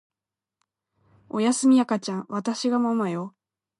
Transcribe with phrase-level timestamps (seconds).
[1.29, 3.35] おやすみ赤ちゃんわたしがママよ